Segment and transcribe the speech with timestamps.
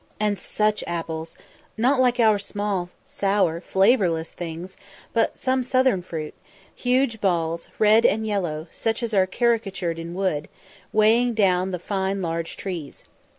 [0.19, 1.37] And such apples!
[1.77, 4.75] not like our small, sour, flavourless things,
[5.13, 6.33] but like some southern fruit;
[6.73, 10.49] huge balls, red and yellow, such as are caricatured in wood,
[10.91, 13.03] weighing down the fine large trees.